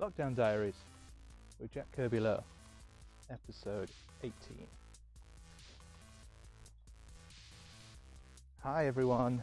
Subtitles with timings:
[0.00, 0.76] Lockdown Diaries
[1.58, 2.44] with Jack Kirby Lowe,
[3.32, 3.90] episode
[4.22, 4.32] 18.
[8.62, 9.42] Hi everyone,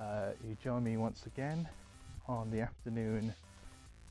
[0.00, 1.68] uh, you join me once again
[2.28, 3.34] on the afternoon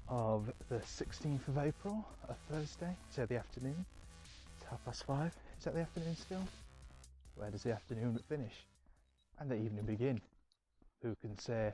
[0.09, 2.95] of the 16th of April, a Thursday.
[3.09, 3.83] So the afternoon,
[4.57, 5.35] it's half past five.
[5.57, 6.47] Is that the afternoon still?
[7.33, 8.53] Where does the afternoon finish
[9.39, 10.21] and the evening begin?
[11.01, 11.73] Who can say?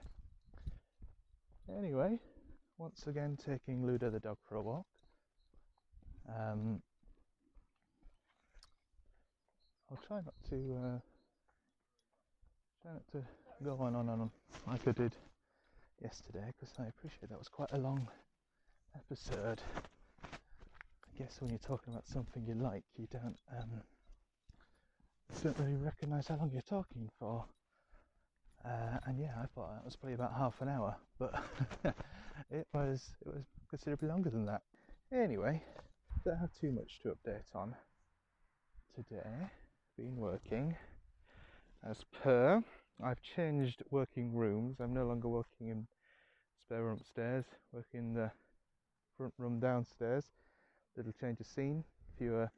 [1.77, 2.17] Anyway,
[2.79, 4.85] once again taking Ludo the dog for a walk.
[6.29, 6.81] Um,
[9.91, 10.99] I'll try not to uh,
[12.81, 13.23] try not to
[13.63, 14.31] go on and on, on
[14.65, 15.13] like I did
[16.01, 18.07] yesterday because I appreciate that was quite a long
[18.95, 19.61] episode.
[20.23, 23.81] I guess when you're talking about something you like, you don't um,
[25.59, 27.43] really recognise how long you're talking for.
[28.63, 31.33] Uh, and yeah, I thought that was probably about half an hour, but
[32.51, 34.61] it was it was considerably longer than that.
[35.11, 35.61] Anyway,
[36.23, 37.75] don't have too much to update on
[38.95, 39.49] today.
[39.97, 40.75] Been working
[41.89, 42.63] as per.
[43.03, 44.77] I've changed working rooms.
[44.79, 45.87] I'm no longer working in
[46.61, 48.31] spare room upstairs, working in the
[49.17, 50.25] front room downstairs.
[50.97, 51.83] Little change of scene,
[52.17, 52.51] fewer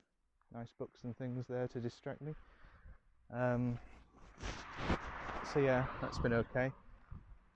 [0.53, 2.33] nice books and things there to distract me.
[3.33, 3.77] Um,
[5.53, 6.71] so yeah, that's been okay.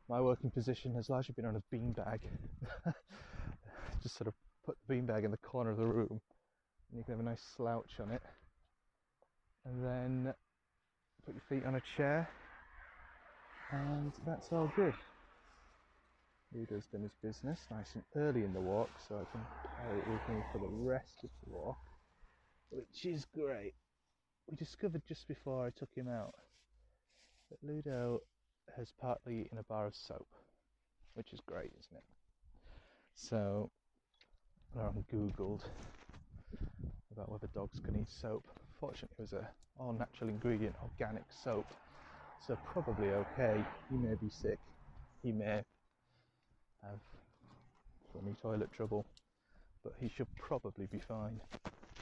[0.08, 2.20] My working position has largely been on a beanbag.
[4.04, 6.22] Just sort of put the beanbag in the corner of the room,
[6.92, 8.22] and you can have a nice slouch on it,
[9.66, 10.34] and then
[11.26, 12.30] put your feet on a chair,
[13.72, 14.94] and that's all good.
[16.54, 19.44] Ludo's done his business nice and early in the walk, so I can
[19.78, 21.78] carry it with me for the rest of the walk,
[22.70, 23.74] which is great.
[24.48, 26.36] We discovered just before I took him out
[27.50, 28.20] that Ludo
[28.78, 30.28] has partly eaten a bar of soap,
[31.16, 32.04] which is great, isn't it?
[33.16, 33.70] So
[34.78, 35.62] I googled
[37.12, 38.44] about whether dogs can eat soap.
[38.80, 39.48] Fortunately, it was a
[39.80, 41.66] all natural ingredient organic soap,
[42.46, 43.64] so probably okay.
[43.90, 44.60] He may be sick.
[45.24, 45.62] He may
[46.82, 47.00] have
[48.14, 49.06] funny toilet trouble,
[49.84, 51.40] but he should probably be fine,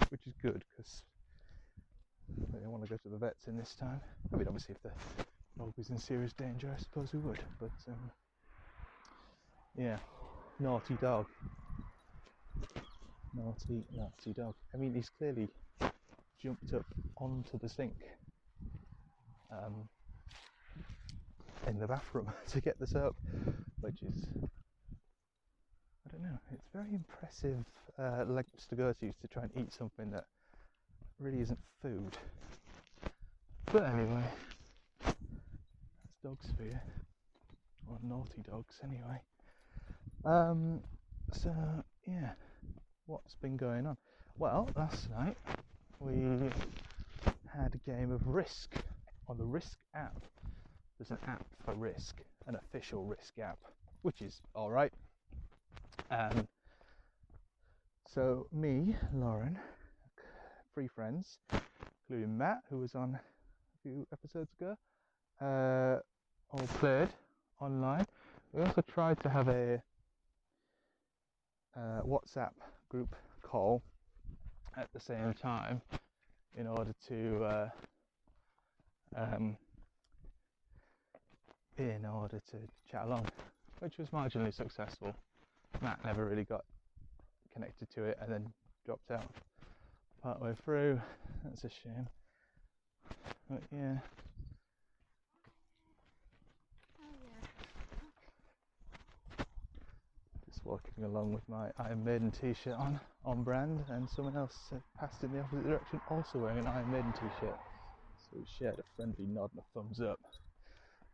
[0.10, 1.04] which is good because
[2.54, 4.02] I don't want to go to the vets in this time.
[4.34, 5.24] I mean, obviously, if the
[5.58, 8.12] was in serious danger, I suppose we would, but um,
[9.78, 9.98] yeah,
[10.60, 11.28] naughty dog.
[13.34, 14.54] Naughty, naughty dog.
[14.74, 15.48] I mean, he's clearly
[16.42, 16.86] jumped up
[17.18, 17.94] onto the sink
[19.52, 19.74] um,
[21.68, 23.16] in the bathroom to get the soap,
[23.82, 24.26] which is
[26.06, 26.38] I don't know.
[26.52, 27.64] It's very impressive
[27.98, 30.26] uh, lengths to go to to try and eat something that
[31.20, 32.18] really isn't food.
[33.72, 34.24] But anyway,
[36.24, 36.80] dogs for you,
[37.90, 39.20] or naughty dogs anyway.
[40.24, 40.80] Um,
[41.34, 41.54] so
[42.08, 42.32] yeah,
[43.08, 43.98] what's been going on?
[44.40, 45.36] Well, last night
[46.00, 46.50] we
[47.54, 48.74] had a game of Risk
[49.28, 50.16] on the Risk app.
[50.98, 53.60] There's an app for Risk, an official Risk app,
[54.04, 54.94] which is all right.
[56.10, 56.48] Um,
[58.08, 59.60] so me, Lauren,
[60.74, 61.40] three friends,
[62.08, 64.78] including Matt, who was on a few episodes ago,
[65.42, 66.00] uh,
[66.54, 67.10] all played
[67.60, 68.06] online.
[68.52, 69.82] We also tried to have a
[71.76, 72.52] uh, WhatsApp
[72.90, 73.82] group call
[74.78, 75.82] at the same time
[76.56, 77.70] in order to uh,
[79.16, 79.58] um,
[81.78, 82.58] in order to
[82.90, 83.26] chat along,
[83.80, 85.16] which was marginally successful.
[85.82, 86.64] Matt never really got
[87.52, 88.54] connected to it and then
[88.86, 89.26] dropped out
[90.22, 91.02] partway through.
[91.44, 92.08] That's a shame.
[93.50, 93.98] But yeah.
[100.66, 105.32] Walking along with my Iron Maiden t-shirt on, on brand, and someone else passed in
[105.34, 107.58] the opposite direction, also wearing an Iron Maiden t-shirt.
[108.18, 110.20] So we shared a friendly nod and a thumbs up,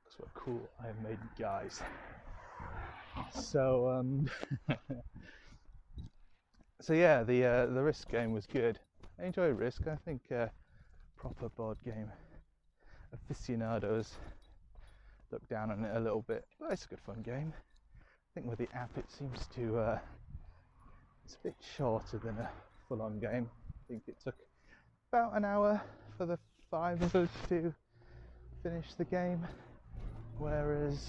[0.03, 1.81] because we're cool Iron Maiden guys.
[3.33, 4.29] So um,
[6.81, 8.79] so yeah, the uh, the Risk game was good.
[9.19, 9.87] I enjoy Risk.
[9.87, 10.47] I think uh,
[11.17, 12.11] proper board game
[13.13, 14.17] aficionados
[15.31, 17.53] look down on it a little bit, but it's a good fun game.
[18.29, 19.99] I think with the app, it seems to uh,
[21.25, 22.49] it's a bit shorter than a
[22.87, 23.49] full-on game.
[23.67, 24.35] I think it took
[25.11, 25.81] about an hour
[26.15, 26.37] for the
[26.69, 27.73] five of us to
[28.61, 29.47] finish the game,
[30.37, 31.07] whereas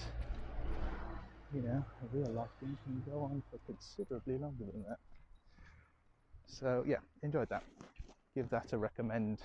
[1.55, 4.99] you know, a real life game can go on for considerably longer than that.
[6.47, 7.65] So yeah, enjoyed that.
[8.35, 9.41] Give that a recommend.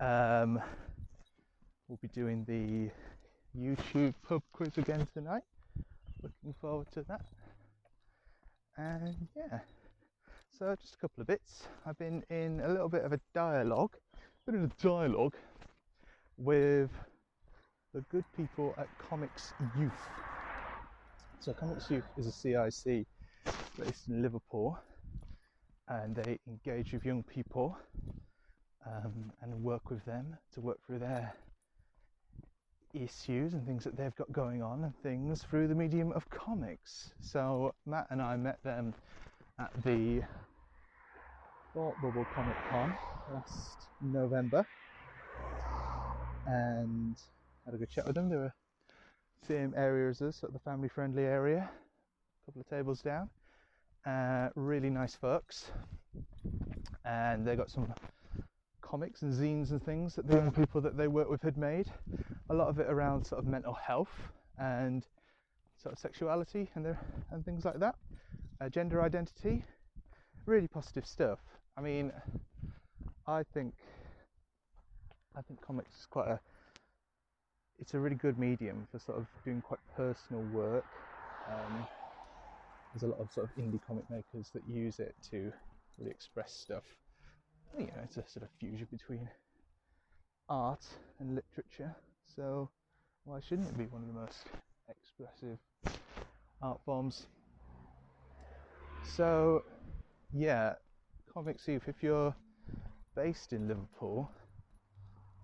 [0.00, 0.60] Um,
[1.86, 2.90] we'll be doing the
[3.56, 5.42] YouTube pub quiz again tonight.
[6.24, 7.20] Looking forward to that.
[8.78, 9.58] and yeah,
[10.58, 11.64] so just a couple of bits.
[11.84, 13.94] I've been in a little bit of a dialogue,
[14.46, 15.34] been in a dialogue
[16.38, 16.88] with
[17.92, 19.92] the good people at Comics Youth.
[21.40, 23.06] So Comics Youth is a CIC
[23.78, 24.78] based in Liverpool,
[25.88, 27.76] and they engage with young people
[28.86, 31.34] um, and work with them to work through their
[32.94, 37.10] issues and things that they've got going on and things through the medium of comics.
[37.20, 38.94] So Matt and I met them
[39.58, 40.22] at the
[41.72, 42.96] Thought Bubble Comic Con
[43.32, 44.64] last November
[46.46, 47.16] and
[47.64, 48.28] had a good chat with them.
[48.28, 48.54] They were
[49.46, 53.28] same area as us, at the family friendly area, a couple of tables down.
[54.06, 55.70] Uh, really nice folks,
[57.04, 57.92] and they got some
[58.84, 61.86] comics and zines and things that the young people that they work with had made.
[62.50, 64.12] A lot of it around sort of mental health
[64.58, 65.04] and
[65.82, 67.00] sort of sexuality and their,
[67.30, 67.96] and things like that,
[68.60, 69.64] uh, gender identity.
[70.46, 71.38] Really positive stuff.
[71.76, 72.12] I mean,
[73.26, 73.72] I think
[75.36, 76.40] I think comics is quite a
[77.80, 80.84] it's a really good medium for sort of doing quite personal work.
[81.48, 81.86] Um,
[82.92, 85.52] there's a lot of sort of indie comic makers that use it to
[85.98, 86.84] really express stuff.
[87.78, 89.28] You know, it's a sort of fusion between
[90.48, 90.84] art
[91.18, 91.94] and literature.
[92.36, 92.70] So
[93.24, 94.46] why shouldn't it be one of the most
[94.88, 95.58] expressive
[96.62, 97.26] art forms?
[99.02, 99.64] So
[100.32, 100.74] yeah,
[101.32, 102.34] Comics Youth, if you're
[103.16, 104.30] based in Liverpool,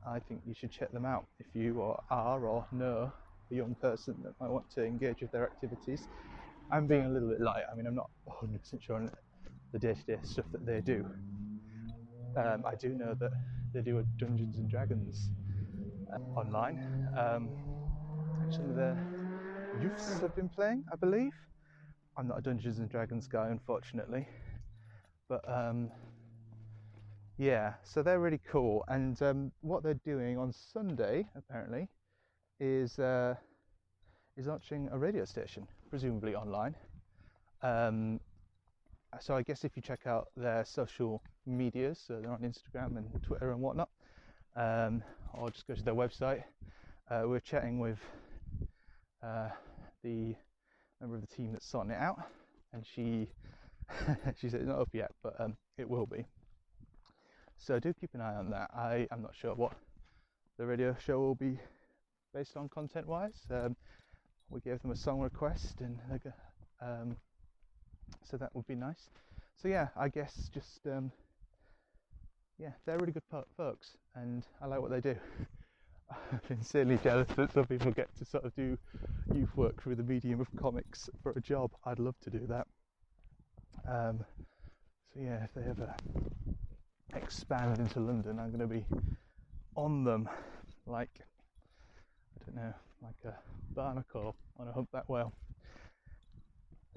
[0.07, 3.13] I think you should check them out if you are or know
[3.51, 6.07] a young person that might want to engage with their activities.
[6.71, 7.65] I'm being a little bit light.
[7.71, 9.11] I mean, I'm not 100% sure on
[9.73, 11.05] the day-to-day stuff that they do.
[12.37, 13.31] Um, I do know that
[13.75, 15.31] they do a Dungeons and Dragons
[16.13, 16.81] uh, online.
[17.17, 17.53] Um,
[18.43, 18.99] actually, the
[19.73, 21.33] youths have been playing, I believe.
[22.17, 24.29] I'm not a Dungeons and Dragons guy, unfortunately,
[25.29, 25.91] but um,
[27.39, 28.85] yeah, so they're really cool.
[28.89, 31.89] And um, what they're doing on Sunday, apparently,
[32.61, 33.35] is uh,
[34.37, 36.75] is launching a radio station, presumably online.
[37.63, 38.21] Um,
[39.21, 43.23] so I guess if you check out their social medias, so they're on Instagram and
[43.23, 43.89] Twitter and whatnot,
[44.57, 45.03] um,
[45.35, 46.43] or just go to their website.
[47.11, 47.99] Uh, we're chatting with
[49.23, 49.49] uh,
[50.03, 50.35] the
[51.01, 52.19] member of the team that's sorting it out,
[52.73, 53.29] and she
[54.41, 56.25] she said it's not up yet, but um, it will be.
[57.59, 58.71] So do keep an eye on that.
[58.75, 59.73] I am not sure what
[60.57, 61.59] the radio show will be
[62.35, 63.47] based on content wise.
[63.51, 63.77] Um,
[64.51, 65.99] we gave them a song request, and
[66.81, 67.17] um,
[68.23, 69.09] so that would be nice.
[69.57, 71.13] So yeah, I guess just um,
[72.61, 73.23] yeah, they're really good
[73.57, 75.17] folks, and I like what they do.
[76.51, 78.77] I'm silly jealous that some people get to sort of do
[79.33, 81.71] youth work through the medium of comics for a job.
[81.87, 82.67] I'd love to do that.
[83.89, 84.25] Um,
[85.13, 85.95] so yeah, if they ever
[87.15, 88.85] expand into London, I'm going to be
[89.77, 90.29] on them
[90.87, 91.11] like
[92.41, 93.35] I don't know, like a
[93.75, 95.33] barnacle on a humpback whale.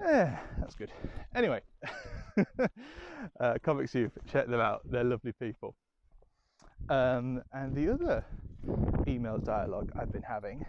[0.00, 0.90] Yeah, that's good.
[1.34, 1.60] Anyway,
[3.40, 4.82] uh, Comics Youth, check them out.
[4.84, 5.74] They're lovely people.
[6.88, 8.24] Um, and the other
[9.08, 10.64] email dialogue I've been having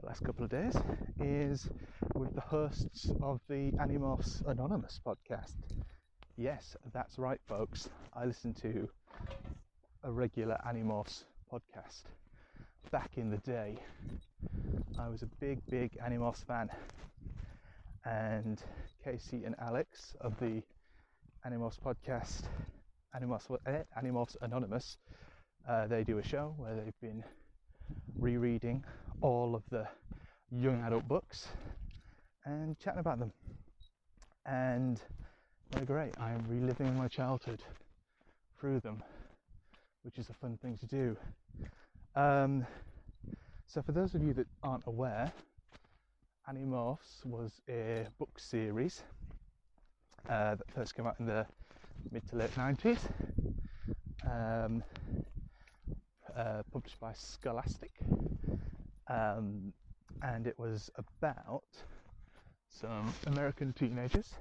[0.00, 0.76] the last couple of days
[1.18, 1.68] is
[2.14, 5.56] with the hosts of the Animorphs Anonymous podcast.
[6.36, 7.90] Yes, that's right, folks.
[8.14, 8.88] I listen to
[10.04, 12.04] a regular Animorphs podcast.
[12.90, 13.76] Back in the day,
[14.98, 16.70] I was a big, big Animorphs fan,
[18.04, 18.62] and
[19.04, 20.62] Casey and Alex of the
[21.46, 22.42] Animorphs podcast,
[23.16, 24.98] Animorphs, eh, Animorphs Anonymous,
[25.68, 27.24] uh, they do a show where they've been
[28.18, 28.84] rereading
[29.22, 29.86] all of the
[30.50, 31.48] young adult books
[32.44, 33.32] and chatting about them.
[34.44, 35.00] And
[35.70, 36.12] they're great.
[36.18, 37.62] I am reliving my childhood
[38.58, 39.02] through them,
[40.02, 41.16] which is a fun thing to do.
[42.16, 42.66] Um,
[43.66, 45.32] so, for those of you that aren't aware,
[46.48, 49.02] Animorphs was a book series
[50.28, 51.46] uh, that first came out in the
[52.10, 52.98] mid to late 90s,
[54.24, 54.82] um,
[56.36, 57.92] uh, published by Scholastic.
[59.08, 59.72] Um,
[60.22, 61.64] and it was about
[62.68, 64.34] some American teenagers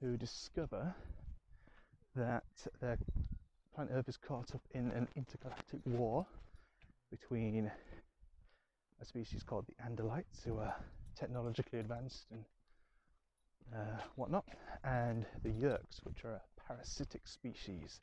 [0.00, 0.94] who discover
[2.16, 2.44] that
[2.80, 2.98] their
[3.74, 6.26] planet Earth is caught up in an intergalactic war
[7.10, 7.70] between
[9.00, 10.74] a species called the Andalites, who are
[11.16, 12.44] technologically advanced and
[13.74, 14.44] uh, whatnot,
[14.84, 18.00] and the Yeerks, which are a parasitic species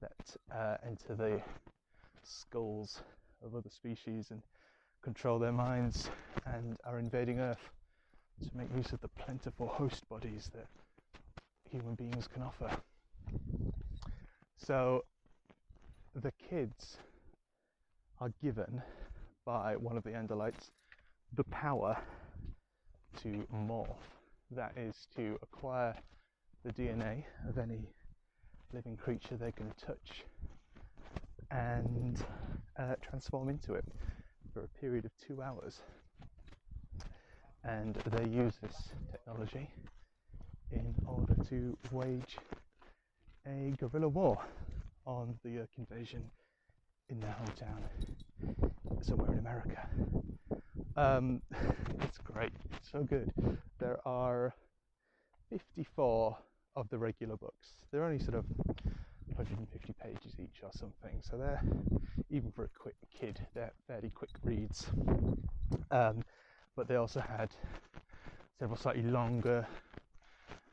[0.00, 1.40] that uh, enter the
[2.22, 3.00] skulls
[3.44, 4.42] of other species and
[5.02, 6.08] control their minds
[6.46, 7.70] and are invading Earth.
[8.42, 10.66] to make use of the plentiful host bodies that
[11.70, 12.70] human beings can offer.
[14.56, 15.04] So
[16.14, 16.98] the kids
[18.20, 18.82] are given
[19.44, 20.70] by one of the Andalites
[21.34, 21.96] the power
[23.22, 23.96] to morph.
[24.50, 25.94] That is to acquire
[26.64, 27.88] the DNA of any
[28.72, 30.24] living creature they can touch
[31.50, 32.22] and
[32.78, 33.84] uh, transform into it
[34.52, 35.80] for a period of two hours.
[37.64, 39.70] And they use this technology
[40.70, 42.36] in order to wage
[43.46, 44.38] a guerrilla war
[45.06, 46.22] on the Yeerk invasion
[47.08, 48.71] in their hometown,
[49.02, 49.86] somewhere in America.
[50.96, 51.42] Um,
[52.02, 53.32] it's great, it's so good.
[53.78, 54.54] There are
[55.50, 56.36] 54
[56.76, 57.76] of the regular books.
[57.90, 58.44] They're only sort of
[59.34, 61.62] 150 pages each or something, so they're
[62.30, 64.86] even for a quick kid, they're fairly quick reads.
[65.90, 66.24] Um,
[66.76, 67.50] but they also had
[68.58, 69.66] several slightly longer,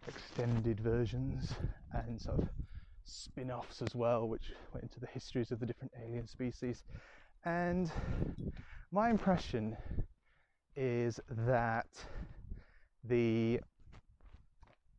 [0.07, 1.53] extended versions
[1.93, 2.49] and sort of
[3.03, 6.83] spin offs as well, which went into the histories of the different alien species.
[7.45, 7.91] And
[8.91, 9.77] my impression
[10.75, 11.87] is that
[13.03, 13.59] the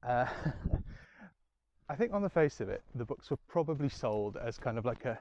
[0.03, 0.27] uh,
[1.89, 4.85] I think on the face of it, the books were probably sold as kind of
[4.85, 5.19] like a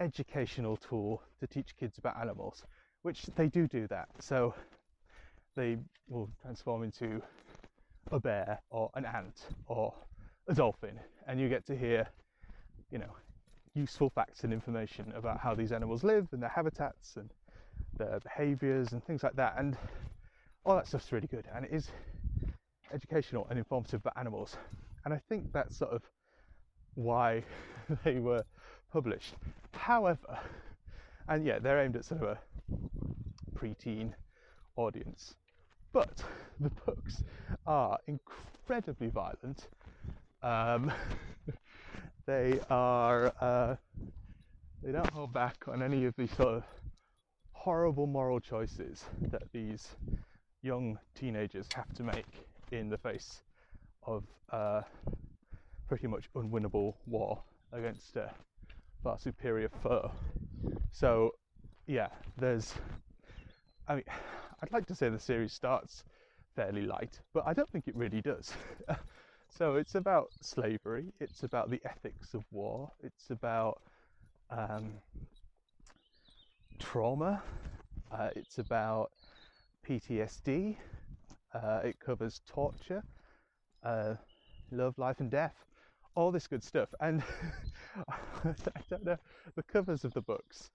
[0.00, 2.64] educational tool to teach kids about animals,
[3.02, 4.08] which they do do that.
[4.18, 4.54] So
[5.54, 7.22] they will transform into
[8.10, 9.94] a bear or an ant or
[10.48, 10.98] a dolphin,
[11.28, 12.08] and you get to hear,
[12.90, 13.14] you know,
[13.74, 17.30] useful facts and information about how these animals live and their habitats and
[17.96, 19.54] their behaviors and things like that.
[19.58, 19.76] And
[20.64, 21.90] all that stuff's really good, and it is
[22.92, 24.56] educational and informative about animals.
[25.04, 26.02] And I think that's sort of
[26.94, 27.42] why
[28.04, 28.44] they were
[28.92, 29.34] published.
[29.72, 30.38] However,
[31.28, 32.38] and yeah, they're aimed at sort of a
[33.56, 34.12] preteen
[34.76, 35.34] audience,
[35.92, 36.22] but
[36.60, 37.22] the books
[37.66, 39.68] are incredibly violent.
[40.42, 40.92] Um,
[42.26, 43.76] they are uh,
[44.82, 46.64] they don't hold back on any of these sort of
[47.52, 49.88] horrible moral choices that these
[50.62, 53.42] young teenagers have to make in the face
[54.06, 54.82] of uh,
[55.88, 58.30] pretty much unwinnable war against a
[59.02, 60.10] far superior foe.
[60.92, 61.32] So,
[61.86, 62.08] yeah,
[62.38, 62.74] there's.
[63.88, 64.04] I mean,
[64.62, 66.04] I'd like to say the series starts
[66.54, 68.52] fairly light, but I don't think it really does.
[69.50, 73.80] so, it's about slavery, it's about the ethics of war, it's about
[74.50, 74.92] um,
[76.78, 77.42] trauma,
[78.12, 79.10] uh, it's about
[79.86, 80.76] PTSD,
[81.54, 83.02] uh, it covers torture,
[83.84, 84.14] uh,
[84.70, 85.54] love, life, and death,
[86.14, 86.88] all this good stuff.
[87.00, 87.22] And
[88.08, 89.16] I don't know,
[89.56, 90.70] the covers of the books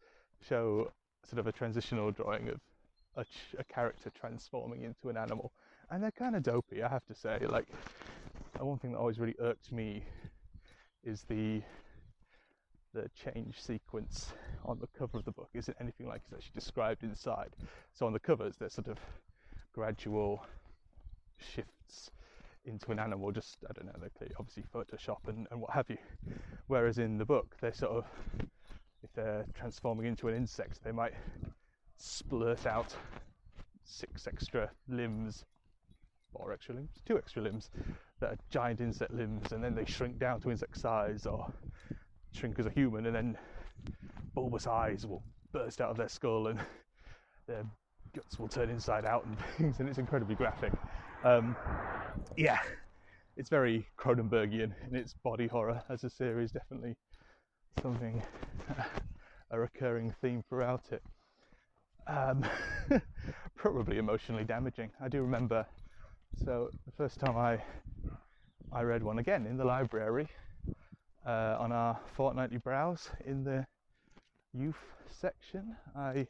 [0.48, 0.91] show
[1.25, 2.60] sort of a transitional drawing of
[3.15, 5.51] a, ch- a character transforming into an animal,
[5.89, 7.39] and they're kind of dopey, I have to say.
[7.48, 7.67] Like,
[8.63, 10.03] one thing that always really irked me
[11.03, 11.62] is the
[12.93, 14.33] the change sequence
[14.63, 17.50] on the cover of the book isn't anything like it's actually described inside.
[17.91, 18.97] So on the covers, there's sort of
[19.74, 20.45] gradual
[21.38, 22.09] shifts
[22.63, 25.97] into an animal, just I don't know, they obviously Photoshop and, and what have you.
[26.67, 28.05] Whereas in the book, they sort of,
[29.03, 31.13] if they're transforming into an insect, they might
[32.00, 32.95] splurt out
[33.83, 35.45] six extra limbs,
[36.54, 37.70] extra limbs, two extra limbs
[38.20, 41.51] that are giant insect limbs, and then they shrink down to insect size, or
[42.32, 43.38] shrink as a human, and then
[44.34, 46.60] bulbous eyes will burst out of their skull, and
[47.48, 47.63] their
[48.15, 50.72] guts will turn inside out, and things, and it's incredibly graphic.
[51.24, 51.56] Um,
[52.38, 52.60] yeah,
[53.38, 56.96] it's very Cronenbergian in its body horror as a series, definitely
[57.82, 58.24] something,
[59.51, 61.04] a recurring theme throughout it.
[62.08, 62.46] Um,
[63.56, 64.92] probably emotionally damaging.
[65.01, 65.65] I do remember,
[66.44, 67.63] so the first time I
[68.72, 70.27] I read one again in the library
[71.25, 73.65] uh, on our fortnightly browse in the
[74.54, 76.27] youth section, I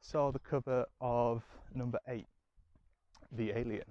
[0.00, 1.42] saw the cover of
[1.74, 2.26] number eight,
[3.32, 3.86] The Alien,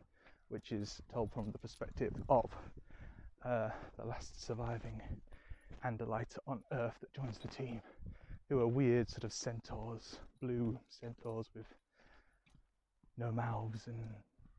[0.49, 2.51] which is told from the perspective of
[3.43, 5.01] uh, the last surviving
[5.83, 7.81] Andalite on Earth that joins the team,
[8.49, 11.65] who are weird sort of centaurs, blue centaurs with
[13.17, 14.03] no mouths and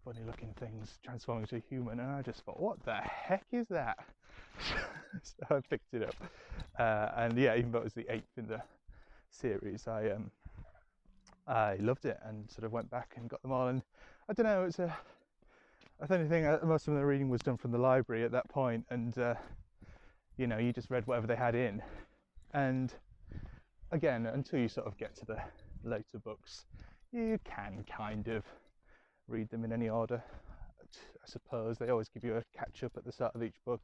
[0.07, 1.99] funny looking things transforming into a human.
[1.99, 3.99] And I just thought, what the heck is that?
[5.23, 6.15] so I picked it up.
[6.79, 8.63] Uh, and yeah, even though it was the eighth in the
[9.31, 10.31] series, I um,
[11.49, 13.67] I loved it and sort of went back and got them all.
[13.67, 13.83] And
[14.29, 14.97] I don't know, it's a
[16.01, 18.85] I think uh, most of the reading was done from the library at that point,
[18.91, 19.35] and uh,
[20.37, 21.83] you know, you just read whatever they had in.
[22.55, 22.95] And
[23.91, 25.39] again, until you sort of get to the
[25.83, 26.67] later books,
[27.13, 28.45] you can kind of
[29.29, 30.23] read them in any order.
[30.83, 31.79] I suppose.
[31.79, 33.81] They always give you a catch up at the start of each book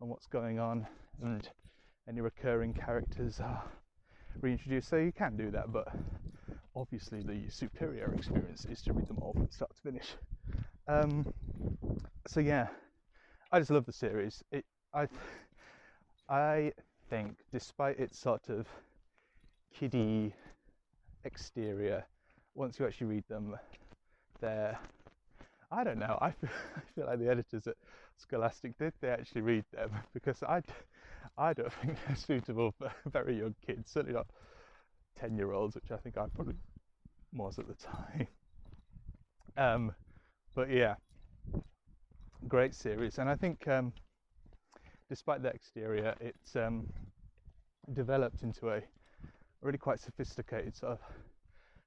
[0.00, 0.86] on what's going on,
[1.22, 1.48] and
[2.08, 3.62] any recurring characters are
[4.40, 4.88] reintroduced.
[4.88, 5.88] So you can do that, but
[6.74, 10.16] obviously the superior experience is to read them all from start to finish.
[10.88, 11.32] Um,
[12.26, 12.68] so yeah,
[13.52, 14.42] I just love the series.
[14.50, 15.06] It, I,
[16.28, 16.72] I
[17.10, 18.66] think, despite its sort of
[19.74, 20.34] kiddie
[21.24, 22.04] exterior,
[22.54, 23.56] once you actually read them,
[24.40, 24.78] they're
[25.72, 26.18] I don't know.
[26.20, 27.76] I feel, I feel like the editors at
[28.16, 30.62] Scholastic did they actually read them because I,
[31.38, 33.90] I don't think they're suitable for very young kids.
[33.90, 34.26] Certainly not
[35.18, 36.54] ten year olds, which I think I probably
[37.32, 38.26] was at the time.
[39.56, 39.94] Um,
[40.54, 40.94] but yeah,
[42.48, 43.92] great series, and I think um,
[45.08, 46.88] despite the exterior, it's um,
[47.92, 48.80] developed into a
[49.60, 50.98] really quite sophisticated sort of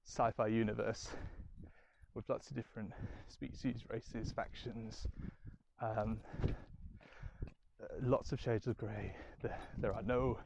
[0.05, 1.09] sci-fi universe
[2.15, 2.91] with lots of different
[3.27, 5.07] species, races, factions,
[5.81, 6.19] um,
[8.01, 9.15] lots of shades of grey.
[9.41, 10.39] There, there are no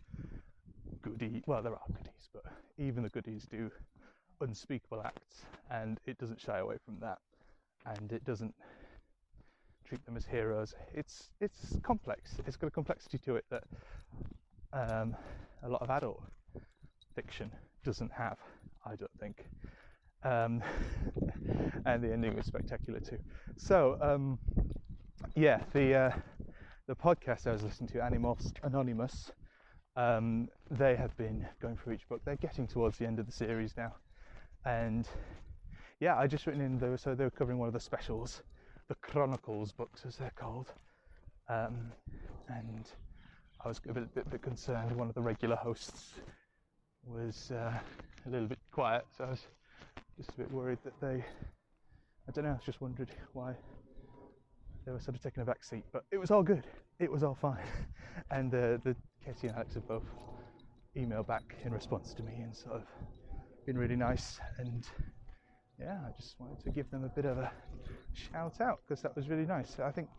[1.02, 1.44] goodies.
[1.46, 2.44] Well, there are goodies, but
[2.78, 3.72] even the goodies do
[4.42, 7.20] unspeakable acts, and it doesn't shy away from that,
[7.86, 8.54] and it doesn't
[9.86, 10.74] treat them as heroes.
[10.94, 12.36] It's it's complex.
[12.46, 13.64] It's got a complexity to it that
[14.74, 15.16] um,
[15.64, 16.22] a lot of adult
[17.16, 17.52] fiction
[17.84, 18.38] doesn't have.
[18.86, 19.46] I don't think.
[20.24, 20.62] Um,
[21.86, 23.20] and the ending was spectacular too.
[23.58, 24.40] So um,
[25.36, 26.12] yeah, the uh,
[26.88, 29.32] the podcast I was listening to, Animorphs Anonymous,
[29.96, 32.22] um, they have been going through each book.
[32.26, 33.96] They're getting towards the end of the series now,
[34.66, 35.08] and
[36.00, 36.98] yeah, I just written in there.
[36.98, 38.42] So they were covering one of the specials,
[38.88, 40.72] the Chronicles books, as they're called,
[41.50, 41.92] um,
[42.48, 42.86] and
[43.64, 44.96] I was a bit, bit, bit, concerned.
[44.96, 46.14] One of the regular hosts
[47.06, 47.74] was uh,
[48.26, 49.48] a little bit quiet, so I was
[50.18, 51.24] just a bit worried that they.
[52.28, 52.58] I don't know.
[52.60, 53.54] I just wondered why
[54.86, 56.64] they were sort of taking a back seat, but it was all good.
[57.00, 57.64] It was all fine,
[58.32, 60.06] and uh, the Katie and Alex have both
[60.96, 62.84] emailed back in response to me and sort of
[63.66, 64.40] been really nice.
[64.58, 64.88] And
[65.80, 67.52] yeah, I just wanted to give them a bit of a
[68.14, 69.78] shout out because that was really nice.
[69.80, 70.10] I think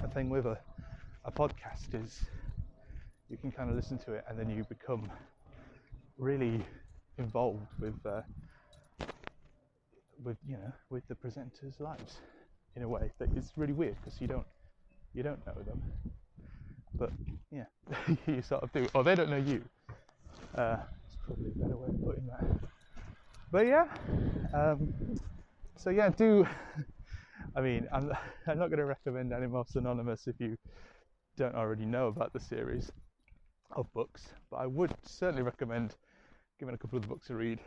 [0.00, 0.58] the thing with a,
[1.24, 2.22] a podcast is
[3.28, 5.10] you can kind of listen to it and then you become
[6.16, 6.64] really
[7.18, 8.22] involved with uh,
[10.24, 12.18] with you know with the presenters' lives
[12.76, 14.46] in a way that is really weird because you don't
[15.14, 15.82] you don't know them,
[16.94, 17.10] but
[17.50, 17.64] yeah,
[18.26, 19.62] you sort of do, or they don't know you.
[20.54, 20.76] Uh,
[21.06, 22.44] it's probably a better way of putting that.
[23.50, 23.86] But yeah,
[24.54, 24.92] um,
[25.76, 26.46] so yeah, do.
[27.56, 28.12] I mean, I'm,
[28.46, 30.56] I'm not going to recommend Animorphs Anonymous if you
[31.36, 32.90] don't already know about the series
[33.72, 35.94] of books, but I would certainly recommend
[36.58, 37.60] giving a couple of the books a read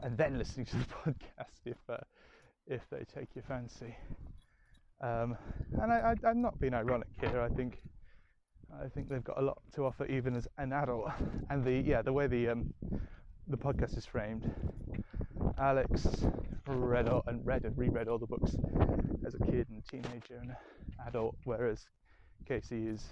[0.00, 1.96] and then listening to the podcast if uh,
[2.66, 3.96] if they take your fancy.
[5.00, 5.36] Um,
[5.80, 7.40] and I, am not being ironic here.
[7.40, 7.78] I think
[8.84, 11.10] I think they've got a lot to offer even as an adult.
[11.50, 12.72] And the yeah the way the um,
[13.46, 14.50] the podcast is framed.
[15.58, 16.06] Alex
[16.66, 18.56] read all, and read and reread all the books
[19.26, 20.52] as a kid and teenager and
[21.06, 21.86] adult, whereas
[22.46, 23.06] Casey is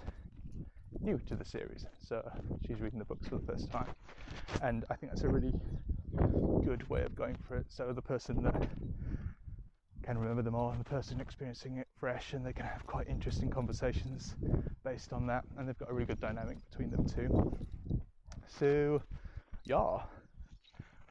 [1.01, 2.27] new to the series, so
[2.65, 3.89] she's reading the books for the first time.
[4.61, 5.53] And I think that's a really
[6.65, 7.65] good way of going for it.
[7.69, 8.67] So the person that
[10.03, 13.07] can remember them all and the person experiencing it fresh, and they can have quite
[13.07, 14.35] interesting conversations
[14.83, 15.43] based on that.
[15.57, 17.53] And they've got a really good dynamic between them too.
[18.47, 19.01] So,
[19.65, 19.99] yeah,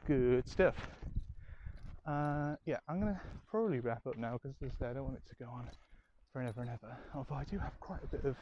[0.07, 0.75] good stuff.
[2.05, 5.29] Uh, yeah, I'm gonna probably wrap up now because as I I don't want it
[5.29, 5.69] to go on
[6.31, 6.97] forever and ever.
[7.13, 8.35] Although I do have quite a bit of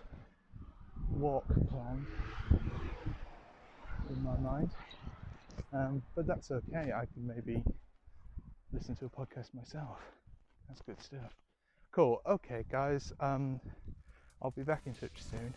[1.10, 2.08] walk planned
[4.10, 4.71] in my mind.
[5.73, 6.91] Um, but that's okay.
[6.93, 7.63] I can maybe
[8.73, 9.99] listen to a podcast myself.
[10.67, 11.34] That's good stuff.
[11.91, 12.21] Cool.
[12.28, 13.13] Okay, guys.
[13.19, 13.60] Um,
[14.41, 15.54] I'll be back in touch soon.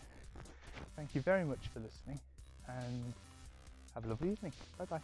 [0.95, 2.19] Thank you very much for listening
[2.67, 3.13] and
[3.95, 4.53] have a lovely evening.
[4.77, 5.01] Bye bye.